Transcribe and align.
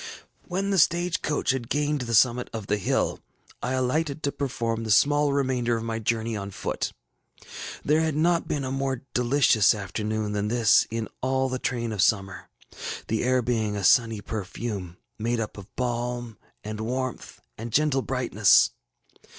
When 0.47 0.71
the 0.71 0.79
stage 0.79 1.21
coach 1.21 1.51
had 1.51 1.69
gained 1.69 2.01
the 2.01 2.15
summit 2.15 2.49
of 2.53 2.65
the 2.65 2.77
hill, 2.79 3.19
I 3.61 3.73
alighted 3.73 4.23
to 4.23 4.31
perform 4.31 4.83
the 4.83 4.89
small 4.89 5.31
remainder 5.31 5.77
of 5.77 5.83
my 5.83 5.99
journey 5.99 6.35
on 6.35 6.49
foot. 6.49 6.91
There 7.85 8.01
had 8.01 8.15
not 8.15 8.47
been 8.47 8.63
a 8.63 8.71
more 8.71 9.03
delicious 9.13 9.75
afternoon 9.75 10.31
than 10.31 10.47
this 10.47 10.87
in 10.89 11.07
all 11.21 11.49
the 11.49 11.59
train 11.59 11.91
of 11.91 12.01
summer, 12.01 12.49
the 13.09 13.23
air 13.23 13.43
being 13.43 13.75
a 13.75 13.83
sunny 13.83 14.21
perfume, 14.21 14.97
made 15.19 15.39
up 15.39 15.55
of 15.55 15.67
balm 15.75 16.39
and 16.63 16.81
warmth, 16.81 17.39
and 17.55 17.71
gentle 17.71 18.01
brightness. 18.01 18.71